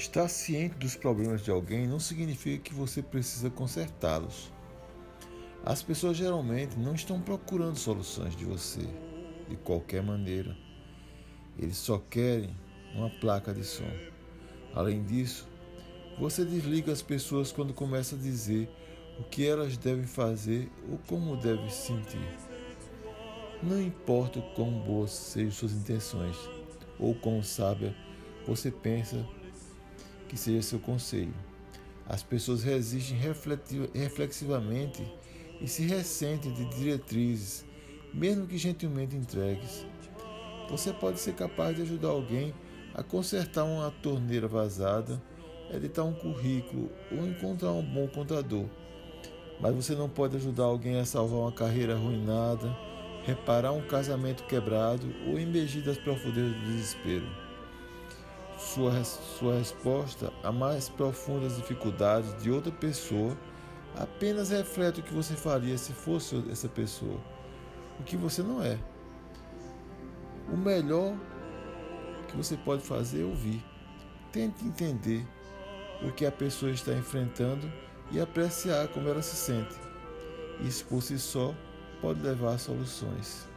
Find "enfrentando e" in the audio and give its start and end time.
76.92-78.20